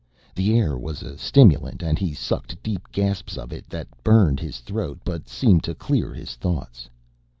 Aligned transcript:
The 0.33 0.57
air 0.57 0.79
was 0.79 1.03
a 1.03 1.15
stimulant 1.15 1.83
and 1.83 1.99
he 1.99 2.11
sucked 2.11 2.63
deep 2.63 2.91
gasps 2.91 3.37
of 3.37 3.53
it 3.53 3.69
that 3.69 3.87
burned 4.03 4.39
his 4.39 4.57
throat 4.59 4.97
but 5.05 5.29
seemed 5.29 5.63
to 5.65 5.75
clear 5.75 6.11
his 6.15 6.33
thoughts. 6.33 6.89